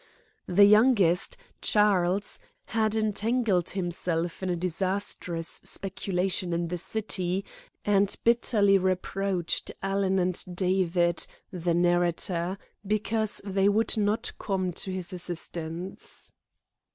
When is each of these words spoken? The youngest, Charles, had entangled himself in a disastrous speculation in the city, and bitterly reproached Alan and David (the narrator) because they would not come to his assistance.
The 0.47 0.65
youngest, 0.65 1.37
Charles, 1.61 2.39
had 2.65 2.95
entangled 2.95 3.69
himself 3.69 4.41
in 4.41 4.49
a 4.49 4.55
disastrous 4.55 5.61
speculation 5.63 6.53
in 6.53 6.69
the 6.69 6.77
city, 6.79 7.45
and 7.85 8.15
bitterly 8.23 8.79
reproached 8.79 9.71
Alan 9.83 10.17
and 10.17 10.43
David 10.55 11.27
(the 11.51 11.75
narrator) 11.75 12.57
because 12.83 13.41
they 13.43 13.69
would 13.69 13.95
not 13.95 14.31
come 14.39 14.73
to 14.73 14.91
his 14.91 15.13
assistance. 15.13 16.33